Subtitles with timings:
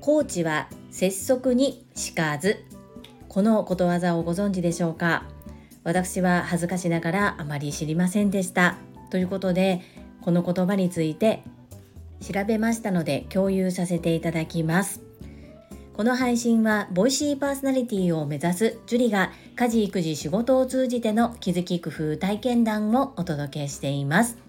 [0.00, 2.64] 高知は節足にしかず
[3.28, 5.24] このことわざをご存知でしょうか？
[5.84, 8.76] 私は恥ずかしながらあまり知りませんでした。
[9.10, 9.80] ということで
[10.20, 11.42] この言葉について
[12.20, 15.00] 調べましたので共有させていただきます。
[15.94, 24.41] この配信はボイシーパーソナリティを目指すジュリが家事育児仕事を通じての気づき工夫体験談をお届けしています。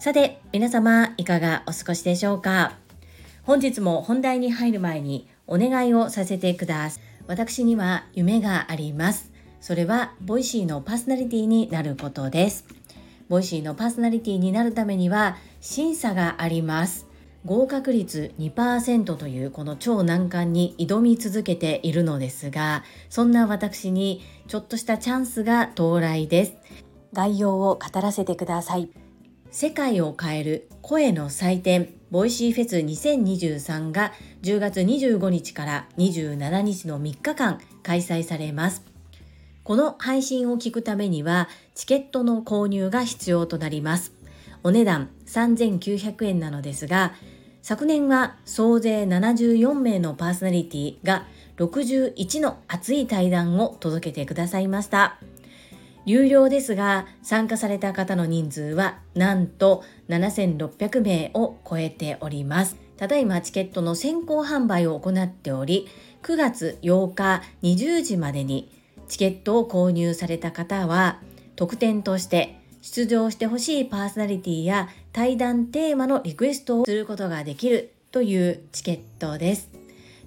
[0.00, 2.72] さて皆様いかがお過ごしでしょうか？
[3.42, 7.02] 本日も本題に入る前にお願いをさせてください。
[7.26, 9.30] 私には夢があります。
[9.60, 12.64] それはボイシーのパーソナリティになることです。
[13.28, 17.06] ボイシーのパーソナリティになるためには審査があります。
[17.44, 26.54] 合格率2%というこの超難関に挑み続けているのですがそんな私にちょっとしたチャンスが到来です。
[27.12, 28.88] 概要を語らせてください。
[29.52, 38.84] 世界を変える声の祭典ボイシーフェス2023が10月25日から27日の3日間開催されます
[39.64, 44.12] この配信を聞くためにはチケットの購入が必要となります
[44.62, 47.14] お値段3900円なのですが
[47.62, 51.26] 昨年は総勢74名のパーソナリティが
[51.58, 55.18] 61の熱い対談を届けてくださいました。
[56.06, 62.76] 有料ですが参加された方の人数はなんと7600名を超えております。
[62.96, 65.88] ただいまチケットの先行販売を行っており
[66.22, 68.70] 9月8日20時までに
[69.08, 71.18] チケットを購入された方は
[71.56, 79.79] 特典として出場してほしいパーソナリティや対談テーマのリクエストをすることができるというチケットです。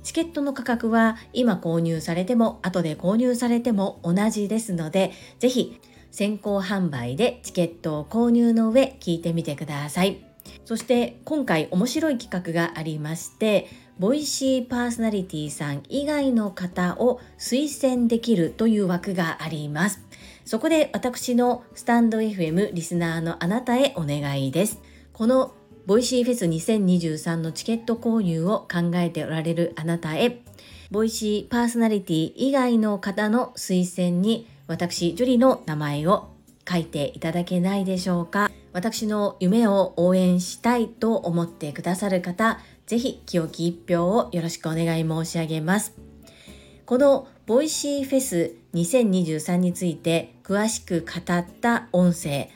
[0.03, 5.79] チケットの価格は今購入されても後で購入されても同じですので、ぜひ
[6.11, 10.23] 先行販売でチケットを購入の上聞いてみてください。
[10.65, 13.67] そして今回面白い企画がありまして、
[13.99, 20.01] ボイシーパーソナリティさん以外の方を推薦できるという枠があります。
[20.45, 24.79] そこで私のスタンド FM リスナーのあなたへお願いです。
[25.13, 25.53] この
[25.85, 30.41] ボイシーフェス2023のチケット購入を考えておられるあなたへ、
[30.91, 36.29] ボイシーパーソナリティ以外の方の推薦に私、ジュリの名前を
[36.69, 38.49] 書いていただけないでしょうか。
[38.71, 45.93] 私の夢を応援したいと思ってくださる方、ぜひ清き一票をよろしくお願い申し上げます。
[46.85, 52.49] このボイシーフェス2023について詳しく語った音声、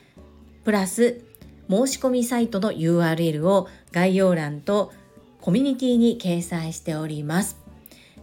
[0.64, 1.27] プラス
[1.70, 4.94] 申し込みサイトの URL を概要欄と
[5.42, 7.58] コミュニティに掲載しております。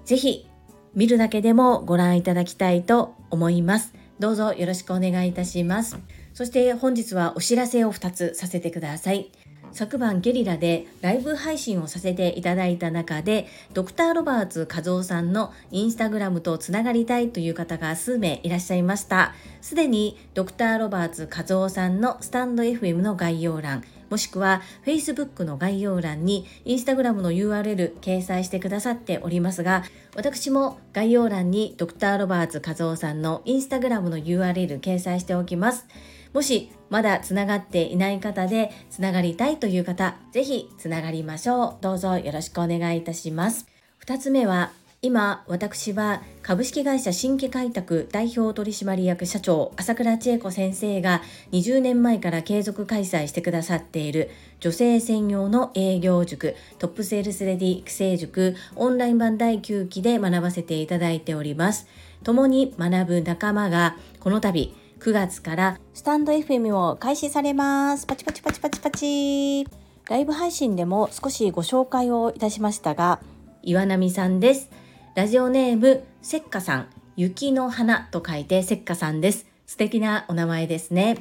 [0.05, 0.47] ぜひ
[0.95, 3.95] 見るだけでもご覧いただきたいと思います。
[4.19, 5.99] どうぞよろしくお願いいたします。
[6.35, 9.31] そして本日はお知らせを2つさせてください。
[9.75, 19.35] 昨晩ゲリラでライブ配信をさせていただいた中でドクターロバーツ和夫さんのインスタグラムとつながりたいという方が数名いらっしゃいました。
[19.61, 29.83] すでにドクターロバーツ和夫さんのスタンド FM の概要欄もしくは Facebook の概要欄に Instagram の URL 掲載してくださっておりますが
[30.15, 35.87] 私も概要欄にドクターロバーツ和夫さんの Instagram の URL 掲載しておきます。
[36.35, 41.77] もしまだつながっていない方でつながりたいという方、ぜひつながりましょう。
[41.81, 43.67] どうぞよろしくお願いいたします。
[44.05, 51.21] 2つ目は今私は株式会社新規開拓代表取締役社長朝倉千恵子先生が
[51.53, 54.31] 20年前から継続開催してくださっている
[54.61, 61.87] 女性専用の営業塾トップセールスレディ育成塾オンライン版第9期で学ばせていただいております
[62.23, 64.75] 共に学ぶ仲間がこの度
[65.05, 68.07] 9月からスタンド FM を開始されます。
[68.07, 69.67] パチパチパチパチパチ。
[70.09, 73.21] ライブ配信でも少しご紹介をいたしましたが、
[73.63, 74.71] 岩波さんです。
[75.15, 76.87] ラジオネーム、せっかさん。
[77.17, 79.45] 雪の花と書いてせっかさんです。
[79.67, 81.19] 素敵なお名前ですね。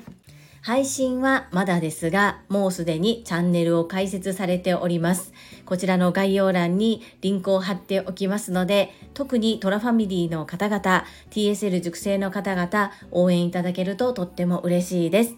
[0.65, 5.33] 配信はまだですが、もうすでにチャンネルを開設されております。
[5.65, 15.35] こちらの概要欄にリンクを貼っておきますので、特にトラファミリーの方々、TSL 熟成の方々、応援いただけるととっても嬉しいです。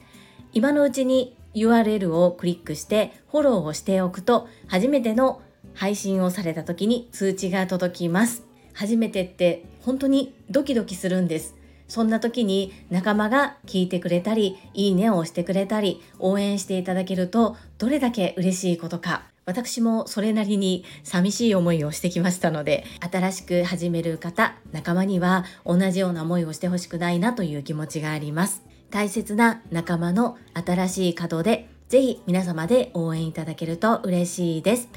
[0.54, 5.42] 今のうちに URL をクリックしてフォローをしておくと、初めての
[5.74, 8.44] 配信をされた時に通知が届きます。
[8.74, 11.56] 初めてって本当にドキドキするんです。
[11.88, 19.24] そんな時に仲間が聞いてくれたり、いいねを押してくれたり、応援していただけると、どれだけ嬉しいことか。
[19.46, 28.64] 私もそれなりに寂しい思いをしてきましたので、新しく始める方、仲間には同じような思いをしてほしくないなという気持ちがあります。
[28.96, 34.90] 大切な仲間の新しい門でぜひ皆様で応援いただけると嬉しいです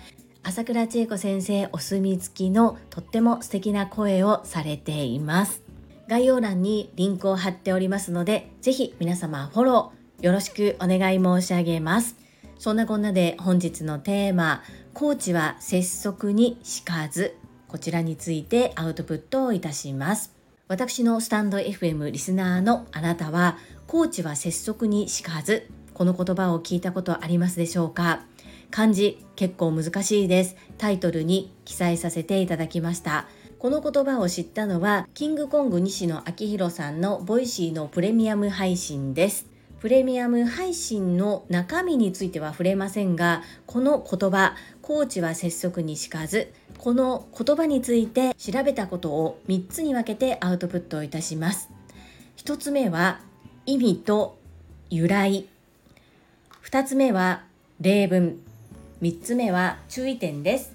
[0.43, 5.68] 朝倉千恵子先生お墨付きのとっても素敵な声をされています
[6.08, 12.16] 概要欄にリンクを貼っておりますのでぜひ皆様フォローよろしくお願い申し上げます。
[12.58, 14.62] そんなこんなで本日のテーマ
[14.94, 17.37] コーチは拙速にしかず
[17.69, 20.34] こちらについてアウトプットをいたします。
[20.66, 28.22] 私のスタンド FM リスナーのあなたはコーチは拙速にしかずこの言葉を聞いたことありますでしょうか？
[28.70, 30.56] 漢字結構難しいです。
[30.78, 33.26] タイトルに記載させていただきました。
[33.58, 39.46] この言葉を知ったのはキングコング西野亮廣さんのボイシーのプレミアム配信です。
[39.81, 51.69] プレミアム配信の中身については触れませんがこの言葉巧遅は拙速に如かずこの言葉について調べたことを3つに分けてアウトプットいたします。
[52.37, 53.19] 1つ目は
[53.66, 54.38] 意味と
[54.88, 55.46] 由来。
[56.62, 57.43] 2つ目は
[57.81, 58.38] 例文。
[59.02, 60.72] 3つ目は注意点です。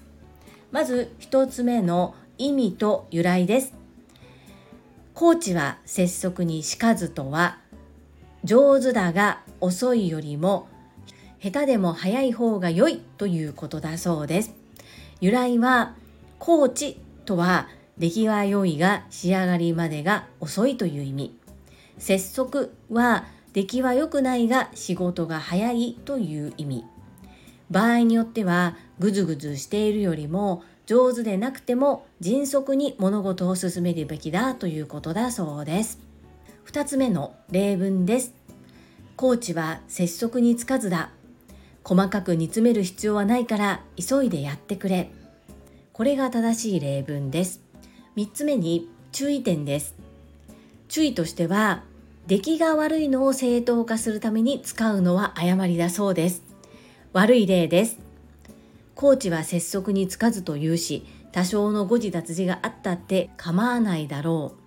[0.70, 3.74] まず1つ目の意味と由来です。
[5.14, 7.58] コーチは拙速にしかずとは
[8.42, 10.68] 上手だが遅いよりも
[11.40, 14.52] 下手でも早い方が良いということだそうです。
[15.20, 15.94] 由来は
[16.38, 21.38] コーチとは出来が良いが仕上がりまでが遅いという意味。
[21.98, 26.84] 拙速は出来は良くないが仕事が早いという意味。
[27.70, 35.98] 場合によってはぐずぐずしているよりも上手でなくても迅速に物事を進めるべきだということだそうです。
[36.66, 38.34] 2つ目の例文です。
[39.16, 41.10] コーチは拙速につかずだ。
[41.84, 45.10] 細かく煮詰める必要はないから急いでやってくれ。
[45.92, 47.60] これが正しい例文です。
[48.16, 49.94] 3つ目に注意点です。
[50.88, 51.82] 注意としては
[52.26, 56.42] 出来が悪いのを正当化するために使うのは誤りだそうです。
[57.12, 58.03] 悪い例です。
[58.94, 64.60] コーチは拙速につかずと言うし多少の誤字脱字があったって構わないだろう。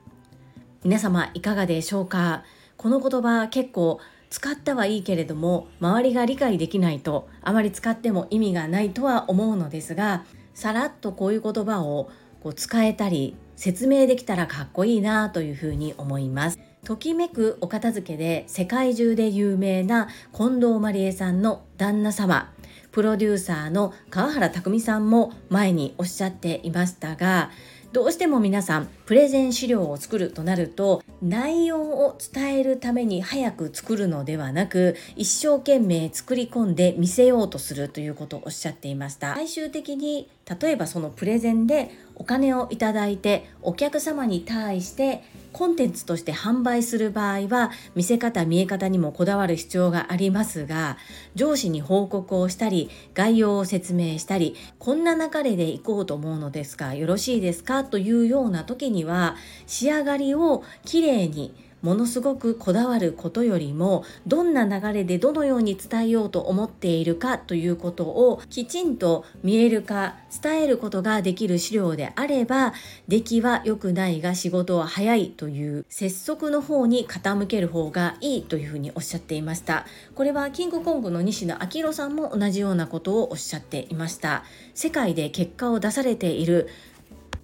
[0.84, 2.44] 皆様いかがでしょうか？
[2.76, 12.12] この言葉結構使ったはいいけれども周りが理解できないとあまり使っても意味がないとは思うのですがさらっとこういう言葉を
[12.44, 16.60] こう使えたり説明できたらかっこいいなというふうに思います。
[16.86, 22.54] ときめくお片付けで世界中で有名な近藤麻理恵さんの旦那様。
[22.92, 27.52] プロデューサーの川原拓さんも前におっしゃっていましたが
[27.94, 39.36] どうしても皆さんプレゼン資料を作るとなると内容を伝えるために早く作るのではなく一生懸命作り込んで見せようとするということをおっしゃっていました。
[39.36, 40.30] 最終的に
[40.62, 45.24] 例えばそのプレゼンでお金をいただいてお客様に対して
[45.54, 50.98] コンテンツとして販売する場合は見せ方見え方にもこだわる必要がありますが
[51.36, 57.84] 上司に報告をしたり概要を説明したりこんな流れで行こうと思うのですがよろしいですか？
[57.84, 59.36] というような時には
[59.66, 72.74] 仕上がりをきれいにものすごくこだわることよりもどんな流れでどのように伝えようと思っているかということをきちんと見える化伝えることができる資料であれば
[73.08, 79.86] 出来は良くないが仕事は早いという拙速の方に傾ける方がいいというふうにおっしゃっていました。
[80.16, 84.44] これはキングコングの西野昭弘さんも同じようなことをおっしゃっていました。
[84.74, 86.68] 世界で結果を出されている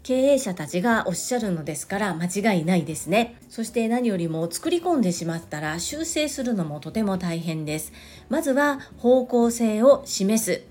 [0.03, 3.37] 経営者たちがおっしゃるのですから間違いないですね。
[3.49, 7.93] そして何よりも作り込んでしまったら修正するのもとても大変です。
[8.27, 10.63] まずは方向性を示す。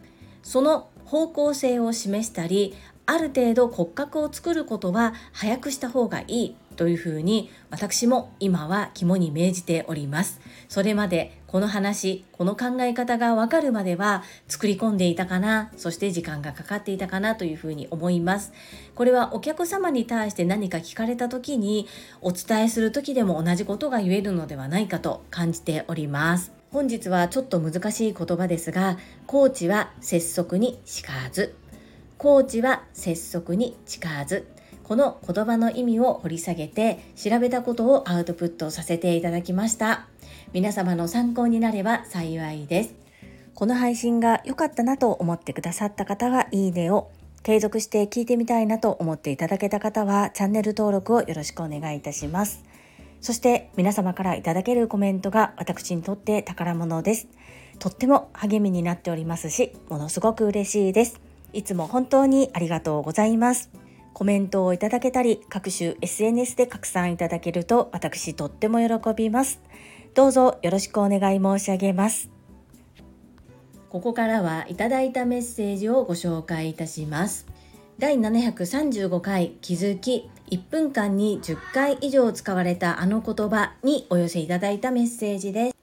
[0.43, 2.75] その方向性を示したり
[3.07, 10.41] ある程度骨格を作ることは早くした方がいいというふうに私も今は肝に銘じております。
[10.69, 18.55] それまでこの話この考え方がわかるまでは作り込んでいたかなそして時間がかかっていたかなというふうに思います。
[18.95, 21.87] これはお客様に対して何か聞かれた時に
[22.23, 26.53] お伝えする時でも同じことが言えるのではないかと感じております。
[26.71, 31.55] 本日はちょっと難しい言葉ですがコーチは拙速にしかず。
[32.17, 34.49] コーチは拙速に近ず。
[34.85, 40.12] この言葉の意味を掘り下げて調べたことをアウトプットさせていただきました。
[40.53, 42.95] 皆様の参考になれば幸いです。
[43.55, 47.11] この配信が良かったなと思ってくださった方はいいねを
[47.43, 52.63] 継続して聞いてみたいなと思っていただけた方はチャンネル登録をよろしくお願いいたします。
[53.23, 57.29] そして皆様からいただけるコメントが私にとって宝物です。
[57.79, 61.19] とっても励みになっておりますしものすごく嬉しいです。
[61.55, 63.71] いつも本当にありがとうございます。
[64.13, 69.59] コメントをいただけたり各種 SNS で拡散いただけると私とっても喜びます。
[70.15, 72.31] どうぞよろしくお願い申し上げます。
[73.93, 77.45] ここからはいただいたメッセージをご紹介いたします
[77.99, 85.77] 第735回気づき1分間に10回以上使われたあの言葉にお寄せいただいたメッセージです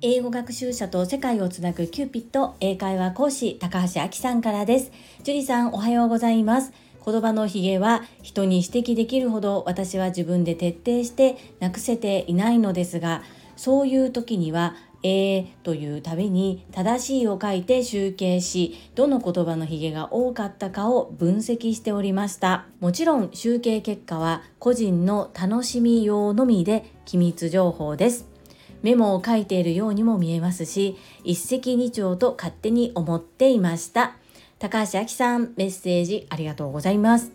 [0.00, 4.92] 英語学習者と世界をつなぐキューピット英会話講師高橋明さんからです。
[5.22, 6.74] 樹里さんおはようございます。
[7.04, 13.22] 言葉のヒゲは人に指摘できるほど私は自分で徹底してなくせていないのですが、
[13.56, 22.66] そういう時にはえーというたびに正しいを書いて集計し、どの言葉のヒゲが多かったかを分析しておりました。
[22.80, 28.26] もちろん集計結果は個人の楽しみ用のみで機密情報です。
[28.82, 34.16] メモを書いているようにも見えますし、一石二鳥と勝手に思っていました。
[34.58, 37.30] 高橋明さん、メッセージありがとうございます。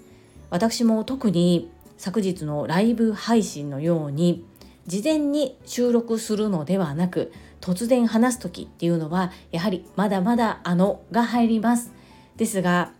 [0.49, 4.45] 私も特に昨日のライブ配信のように、
[4.87, 11.91] 事前に収録するのではなく、突然話す時っていうのは、やはりまだまだあのが入ります。
[12.37, 12.91] ですが、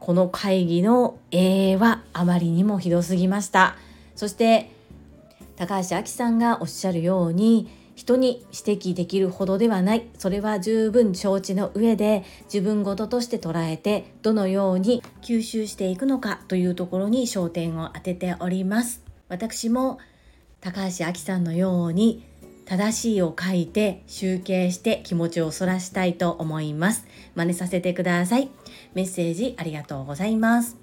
[0.00, 3.76] この会議の A はあまりにもひどすぎました。
[4.14, 4.70] そして、
[5.56, 19.98] 高橋明さんがおっしゃるように、人に指摘できるほどではないそれは十分承知の上で自分事として捉えてどのように吸収していくのかというところに焦点を当てております私も
[20.66, 22.24] 高橋明さんのように
[22.64, 27.06] 正しいを書いて集計して気持ちをそらしたいと思います
[27.36, 28.50] 真似させてください
[28.92, 30.76] メッセージありがとうございます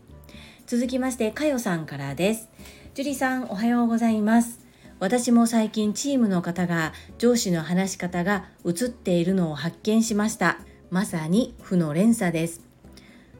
[0.68, 2.48] 続きましてかよさんからです
[2.94, 4.66] 樹里さんおはようございます
[5.02, 10.60] 私も最近チームの方が上司の話し方が映っているのを発見しました。
[10.92, 12.62] まさに負の連鎖です。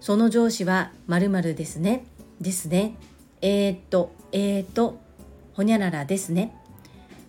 [0.02, 2.04] その上司は〇〇ですね。
[2.42, 2.96] ですね。
[3.42, 5.00] えー、っと、えー、っと、
[5.54, 6.56] ほにゃららですね。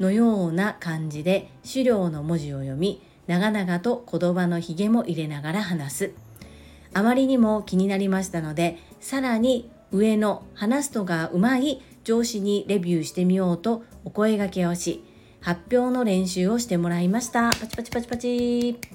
[0.01, 6.11] のような感じで資料の文字を読み、長々と言葉のひげも入れながら話す。
[6.93, 15.03] あまりにも気になりましたので、さらに上の話すのがうまい上司にレビューしてみようとお声掛けをし、
[15.41, 17.51] 発表の練習をしてもらいました。
[17.51, 18.94] パチパチパチパチ。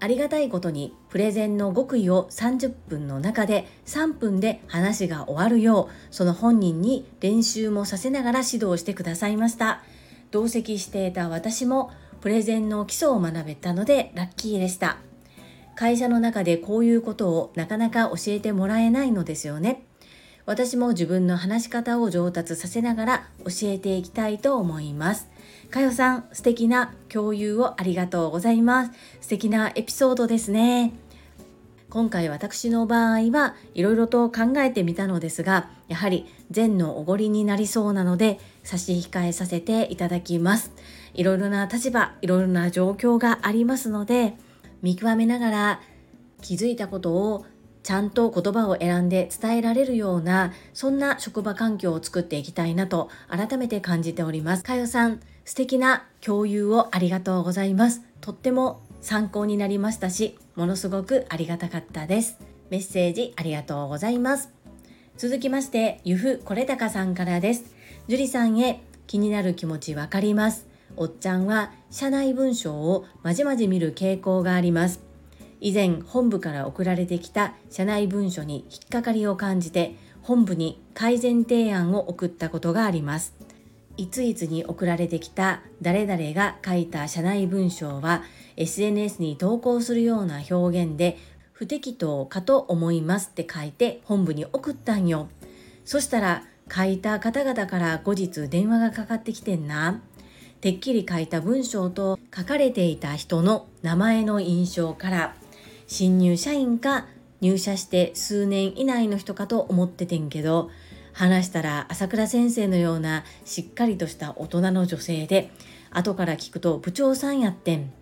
[0.00, 9.82] ありがたいことにプレゼンの極意を30分の中で3分で話が終わるようその本人に練習もさせながら指導してくださいました。
[10.30, 11.90] 同席していた私も
[12.20, 14.96] プレゼンの基礎を学べたのでラッキーでした。
[15.74, 19.84] 会社の中でこういうことをなかなか教えてもらえないのですよね。
[20.46, 25.28] 私も自分の話し方を上達させながら教えていきたいと思います。
[25.70, 28.92] かよさん、素敵な共有をありがとうございます。
[29.20, 30.92] 素敵なエピソードですね。
[31.88, 40.72] 今回私の場合はいろいろと考えてみたのですが、やはり善のおごりになりそうなので差し控えさせていただきます。
[41.14, 44.34] いろいろな立場、いろいろな状況がありますので、
[44.82, 45.80] 見極めながら
[46.42, 47.46] 気づいたことを
[47.82, 58.02] ちゃんと言葉を選んで伝えられるようなそんな職場環境を作っていきたいなと改めて感じておりますかよさん素敵な共有をありがとうございます。
[58.20, 62.38] とっても参考になりましたしものすごくありがたかったです。
[62.70, 64.50] メッセージありがとうございます。
[65.16, 67.64] 続きましてゆふこれたかさんからです。
[68.06, 70.68] 樹里さんへ気になる気持ちわかります。
[70.96, 75.00] おっちゃんは社内文章をまじまじ見る傾向があります。
[75.60, 83.49] 以前本部から送られてきた社内文書に引っかかりを感じて本部に改善提案を送ったことがあります。
[84.00, 88.22] いついつに送られてきた誰々が書いた社内文章は
[88.56, 91.18] SNS に投稿するような表現で
[91.52, 95.28] 不適当かと思いますって書いて本部に送ったんよ。
[95.84, 100.00] そしたら書いた方々から後日電話がかかってきてんな。
[100.62, 105.36] てっきり書いた文章と書かれていた人の名前の印象から
[105.86, 107.06] 新入社員か
[107.42, 110.70] 入社して数年以内の人かと思っててんけど
[111.20, 115.50] 話したら朝倉先生のようなしっかりとした大人の女性で
[115.90, 117.92] 後から聞くと部長さんやってん。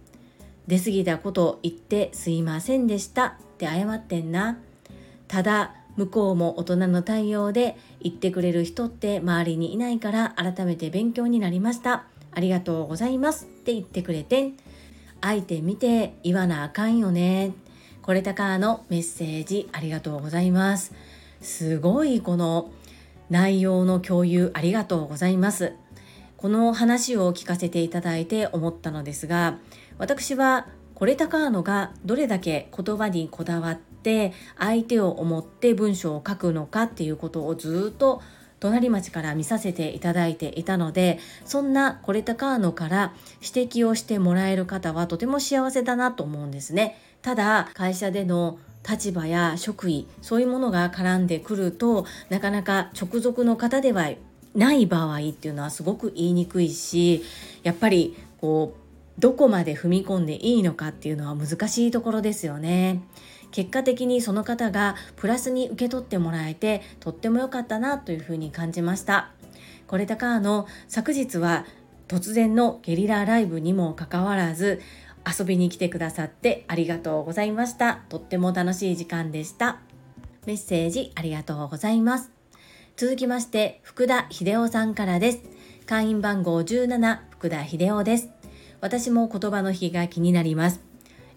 [0.68, 3.26] 出過ぎたこと言ってすいませんでした。
[3.26, 4.58] って謝ってんな。
[5.26, 12.04] ただ向こうも大人の対応で言ってくれる人って周りにいないから改めて勉強になりました。
[12.30, 13.46] ありがとうございます。
[13.46, 14.52] って言ってくれてん。
[15.20, 17.50] 相手見て言わなあかんよね。
[18.00, 20.94] これたかのメッセージありがとうございます。
[21.40, 22.70] すごいこの
[23.30, 25.74] 内容の共有ありがとうございます。
[26.36, 29.58] この話を聞かせていただいて思ったのですが、
[29.98, 38.20] 私はこれたかのがどれだけ言葉にこだわって相手を思って文章を書くのかっていうことをずっと
[38.60, 48.58] 隣町から見させていただいていたのでそんなコレタカーノから指摘をしてもらえる方はとても幸せだなと思うんですねただ会社での
[48.88, 54.10] 立場や職位そういうものが絡んでくるとなかなか直属の方では
[54.54, 57.22] ない場合っていうのはすごく言いにくいし
[57.62, 63.02] やっぱりこうどこまで踏み込んでいいのかっていうのは難しいところですよね。
[63.50, 69.30] 結果的にその方がプラスに受け取ってもらえてとっても良かったなというふうに感じました。
[69.86, 71.64] これだかの昨日は
[72.08, 74.80] 突然のゲリラライブにもかかわらず
[75.28, 78.00] 遊びに来てくださってありがとうございました。
[78.08, 79.78] とっても楽しい時間でした。
[80.46, 82.30] メッセージありがとうございます。
[82.96, 85.40] 続きまして、福田秀夫さんからです。
[85.86, 88.30] 会員番号17、福田秀夫です。
[88.80, 90.80] 私も言葉の日が気になります。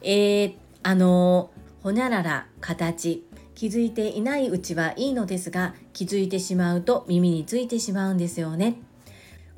[0.01, 1.51] えー、あの
[1.83, 3.23] ほにゃらら、形、
[3.55, 8.75] 気づいていないうちはいいのですが、気づいてしまうと耳についてしまうんですよね。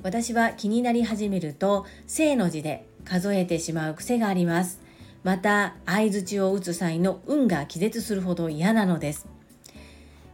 [0.02, 4.80] 私は気になり始めると、正の字で数えてしまう癖があります。
[5.22, 9.26] また、相槌を打つ際の運が気絶するほど嫌なのです。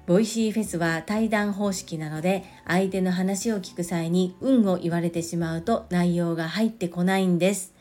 [0.06, 7.72] ボイシーフェスは対談方式なので、相手の話を聞く際にうんを言われてしまうと内容が入ってこないんです。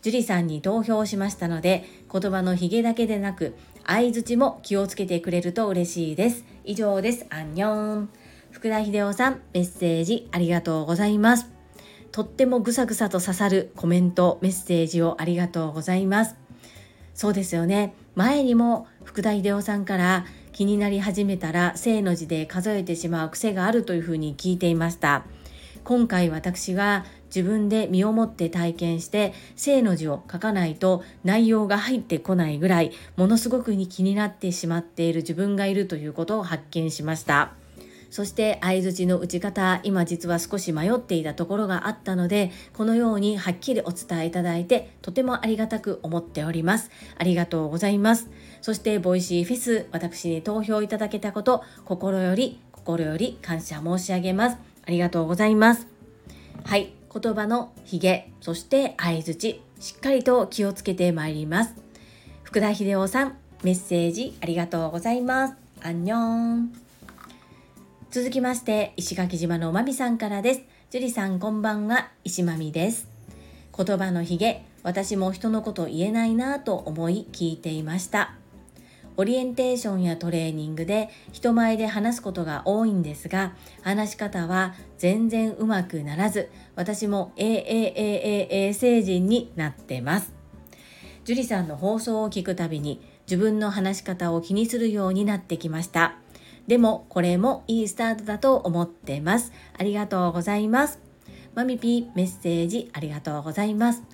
[0.00, 3.54] 樹里さんに投票しましたので、言葉のヒゲだけでなく、
[3.86, 6.44] 相槌も気をつけてくれると嬉しいです。
[6.64, 7.26] 以上です。
[7.30, 8.08] 안녕。
[8.50, 11.57] 福田秀夫さん、メッセージありがとうございます。
[12.12, 16.36] とってもぐさぐさと刺さるコメント、メッセージをありがとうございます。
[17.14, 17.94] そうですよね。
[18.14, 25.24] 前にも福田秀夫さんから気になり始めたら正の字で数えてしまう癖があるというふうに聞いていました。
[25.84, 37.52] 今回私が自分で身をもって体験して正の字を書かないと内容が入ってこないぐらいものすごくに気になってしまっている自分がいるということを発見しました。
[38.10, 46.90] そして相づちの打ち方今実は少し迷っていたところがあったのでこのようにはっきりお伝えいただいてとてもありがたく思っております。
[47.16, 48.30] ありがとうございます。
[48.62, 54.56] そして Voicyフェス私に投票いただけたこと心より心より感謝申し上げます。
[54.86, 55.86] ありがとうございます。
[56.64, 61.74] はい言葉のヒゲそして相づちしっかりと気をつけてまいります。
[62.42, 65.54] 福田秀夫さんメッセージありがとうございます。
[65.82, 66.87] 안녕。
[68.10, 70.62] 続きまして、石垣島のまみさんからです。
[70.90, 73.06] 樹里さんこんばんは、石まみです。
[73.76, 78.32] 言葉のひげ、私も人のこと言えないなぁと思い聞いていました。
[79.18, 90.32] オリエンテーションやトレーニングで人前で話すことが多いんですが、話し方は全然うまくならず、私も AAAAA 成人になってます。
[91.26, 96.16] 樹里さんの放送を聞くたびに自分の話し方を気にするようになってきました。
[96.68, 99.52] でもこれもいいスタートだと思ってます。
[99.76, 101.00] ありがとうございます。
[101.54, 104.04] マミピーメッセージありがとうございます。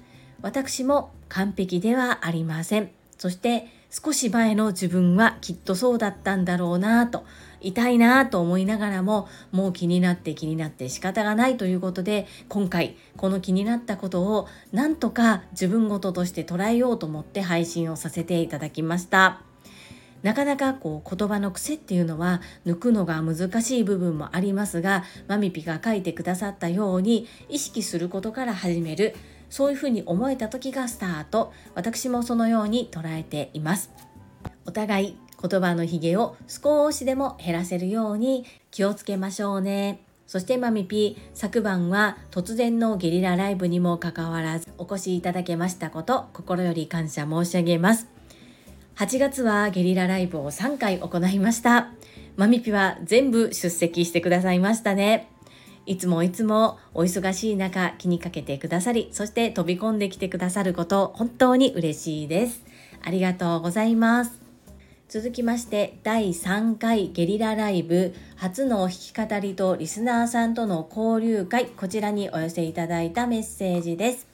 [0.41, 2.91] 私も完璧ではありません。
[3.19, 7.25] そして少し前の自分はきっとそうだったんだろうなぁと
[7.61, 19.54] 痛いなぁと思いながらももう気になって気になって仕方がないということで今回この気になったことをなんとか自分ごととして捉えようと思って配信をさせていただきました。
[20.25, 29.15] なかなかこう言葉の癖っていうのは抜くのが難しい部分もありますがマミピが書いてくださったように意識することから始める。
[29.51, 31.53] そういうふうに思えた時がスタート。
[31.75, 33.93] 私もそのように捉えています。
[34.67, 40.01] お互い言葉のひげを少しでも減らせるように気をつけましょうね。
[40.27, 48.14] そしてマミピ昨晩は突然のゲリラライブにもかかわらずお越しいただけましたこと心より感謝申し上げます。
[48.97, 51.89] 8月はゲリラライブを3回行いました。
[52.37, 55.29] マミピは全部出席してくださいましたね。
[55.85, 62.63] いつもいつもお忙しい中気にかけてくださり、そして飛び込んできてくださること本当に嬉しいです。
[63.03, 64.41] ありがとうございます。
[65.09, 74.29] 続きまして第3回ゲリラライブ初の弾き語りとリスナーさんとの交流会こちらにお寄せいただいたメッセージです。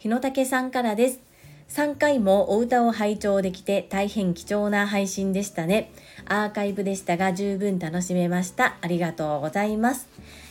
[0.00, 1.33] 日野武さんからです。
[1.74, 5.90] 3回もお歌を拝聴できて大変貴重な配信でしたね。
[6.24, 8.76] アーカイブでしたが十分楽しめました。
[8.80, 10.08] ありがとうございます。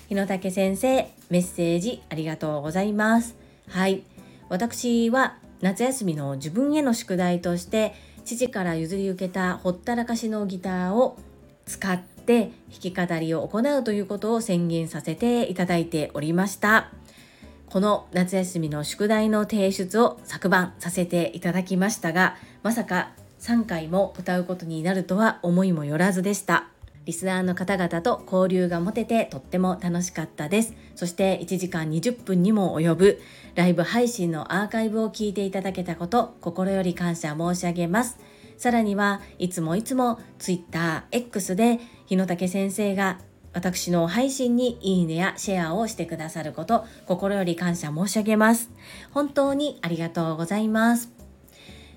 [0.09, 3.37] 日野武先生、メッセージありがとうございます。
[3.69, 4.03] はい。
[4.49, 7.93] 私は夏休みの自分への宿題として
[8.25, 11.17] 父から譲り受けたほったらかしのギターを
[11.65, 16.91] 使って弾き語りを行うということを宣言させていただいておりました。
[17.73, 26.67] この夏休みの宿題の提出を昨晩させていただきましたがまさか3回も歌うことになるとは思いもよらずでした。
[27.07, 30.75] リスナーの方々と交流が持ててとっても楽しかったです。
[30.93, 33.21] そして1時間20分にも及ぶ
[33.55, 38.19] ライブ配信のアーカイブを聞いていただけたこと心より感謝申し上げます。
[38.55, 43.17] さらにはいつもいつも TwitterX で日野武先生が
[43.53, 48.69] 私の配信にいいねやシェアをしてくださること心より感謝申し上げます。
[49.11, 51.11] 本当にありがとうございます。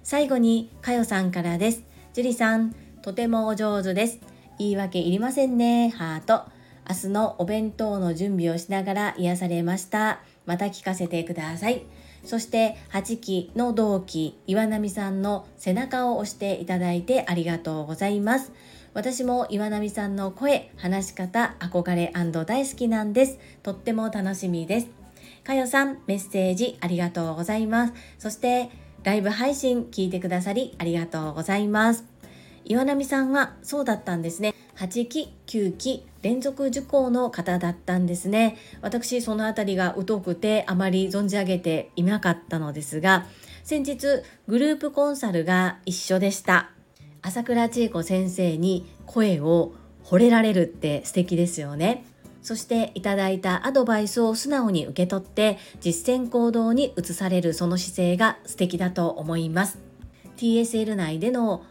[0.03, 1.83] 最後にかよさんからです。
[2.13, 4.21] 樹里さんとてもお上手です。
[4.59, 5.91] 言い訳いりませんね。
[5.91, 6.45] ハート。
[6.89, 10.21] 明日のお弁当の準備をしながら癒されました。
[10.45, 11.85] また聞かせてください。
[12.25, 18.53] そして8期の同期岩波さんの背中を押していただいてありがとうございます。
[18.97, 23.39] 私も岩波さんの声話し方憧れ大好きなんです。
[23.63, 24.89] とっても楽しみです。
[25.45, 27.93] かよさんメッセージありがとうございます。
[28.19, 28.71] そして
[29.03, 32.07] ライブ配信聞いてくださりありがとうございます。
[32.65, 34.55] 岩波さんはそうだったんですね。
[34.77, 38.57] 8期9期連続受講の方だったんですね。
[38.81, 43.27] 私その辺りが疎くてあまり存じ上げていなかったのですが
[43.63, 46.71] 先日グループコンサルが一緒でした。
[47.27, 49.73] 朝倉千恵子先生に声を
[50.05, 52.05] 惚れられるって素敵ですよね。
[52.41, 59.81] そしていただいたアドバイスを素直に受け取って実践行動に移されるその姿勢が素敵だと思います。
[60.37, 61.65] TSL 内での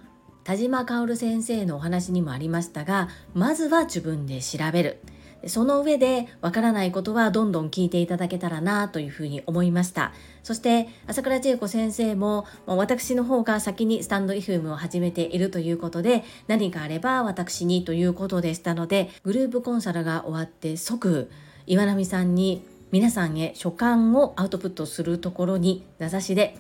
[0.44, 5.00] 田島薫先生のお話にもありましたがまずは自分で調べる。
[5.48, 10.14] その上でわからないことはどんどん聞いていただけたらなというふうに思いました。
[10.44, 21.30] そして朝倉千恵子先生も私の方が先にスタンド FM を始めているということで何かあれば私にということでしたのでグループコンサルが終わって即
[21.68, 26.56] 岩波さんに皆さんへ書簡をアウトプットするところに名指しで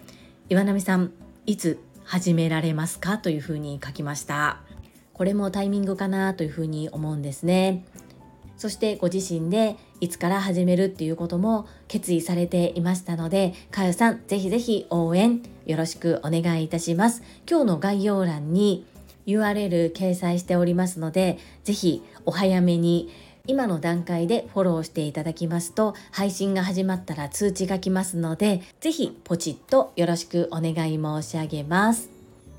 [0.50, 1.12] 岩波さん
[1.46, 4.60] いつ始められますかというふうに書きました。
[5.14, 7.86] これもタイミングかなというふうに思うんですね。
[8.58, 17.24] そしてご自身でいつから始めるっていうことも決意されていましたのでかよさんぜひぜひ応援よろしくお願いいたします。
[17.50, 18.86] 今日の概要欄に
[19.26, 23.10] URL 掲載しておりますのでぜひお早めに
[23.48, 32.10] 今の段階でフォローしていただきますと配信が始まったら通知が来ますのでぜひポチッとよろしくお願い申し上げます。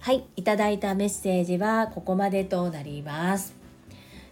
[0.00, 3.65] はいいただいたメッセージはここまでとなります。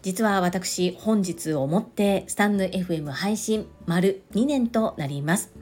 [0.04, 5.52] 実は私本日をもってスタンド FM 配信丸2年となります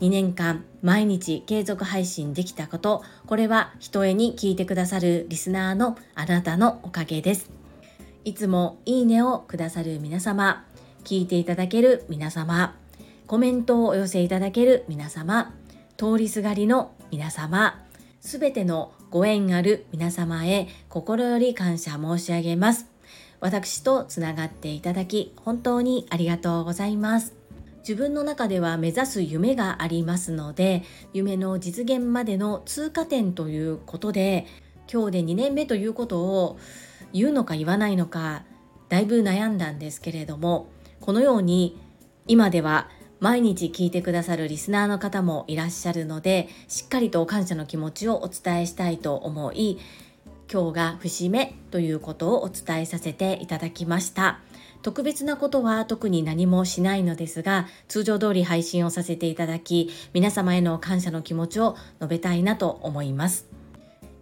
[0.00, 7.58] 2年間毎日継続配信できたことこれはひとえに聞いてくださるリスナーのあなたのおかげです
[8.28, 10.66] いつもいいねをくださる皆様、
[11.02, 12.76] 聞いていただける皆様、
[13.26, 15.54] コメントをお寄せいただける皆様、
[15.96, 17.82] 通りすがりの皆様、
[18.20, 22.97] すべてのご縁ある皆様へ心より感謝申し上げます。
[23.40, 27.34] 私とつながっていただき本当にありがとうございます。
[27.88, 30.82] 自分の中では目指す夢がありますので
[31.14, 34.46] 夢の実現までの通過点ということで
[34.92, 36.58] 今日で2年目ということを
[37.14, 38.42] 言うのか言わないのか
[38.90, 40.68] だいぶ悩んだんですけれども
[41.00, 41.80] このように
[42.26, 49.78] 今では毎日聞いてくださるリスナーの方もいらっしゃるのでしっかりと感謝の気持ちをお伝えしたいと思い
[50.52, 54.40] 今日が節目ということをお伝えさせていただきました
[54.82, 63.46] 特別なことは特に何もしないのですが通常通り配信をさせていただき皆様への感謝の気持ちを述べたいなと思います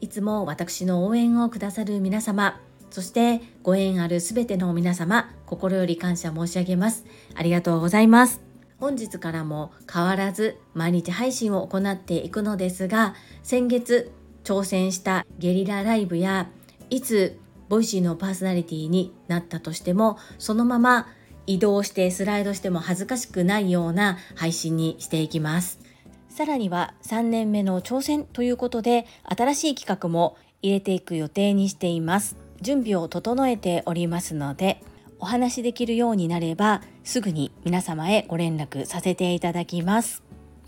[0.01, 2.61] いつも私の応援をくださる皆様
[2.91, 7.05] そしてご縁あるすべての皆様、心より感謝申し上げます。
[7.35, 8.41] ありがとうございます。
[8.79, 14.13] 本日からも変わらず毎日配信を行っていくのですが、先月
[14.47, 16.49] 挑戦したゲリラライブや
[16.89, 21.09] いつ Voicy のパーソナリティになったとしても、そのまま
[21.49, 25.81] 移動してスライドしても恥ずかしくないような配信にしていきます。
[26.29, 32.37] さらには3年目の挑戦ということで新しい企画も入れていく予定にしています。
[32.63, 34.81] 準備を整えておりますので
[35.19, 40.26] お話しできるようになればすぐに皆様へご連絡させていただきます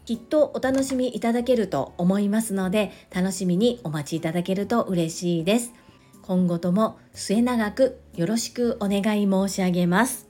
[0.08, 5.74] きっとお楽しみいただけると思いますので楽しみにお待ちいただけると嬉しいです。
[6.22, 10.26] 今後とも末永くよろしくお願い申し上げます。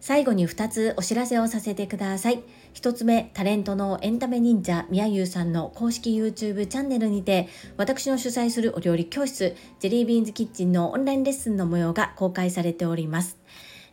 [0.00, 2.42] 最後に2つお知らせをさせてください。
[2.72, 13.36] 1つ目、タレントのエンタメ忍者みやゆうさんの公式 YouTube チャンネルにて、私の主催するお料理教室、ジェリービーンズキッチンのオンラインレッスンの模様が公開されております。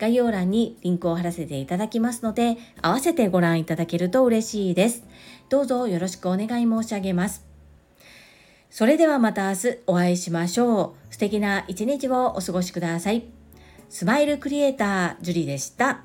[0.00, 5.04] 概要欄にリンクを貼らせていただきますので合わせてご覧いただけると嬉しいです。
[5.50, 7.44] どうぞよろしくお願い申し上げます。
[8.70, 11.12] それではまた明日お会いしましょう。
[11.12, 13.24] 素敵な一日をお過ごしください。
[13.90, 16.00] スマイルクリエイタージュリでした。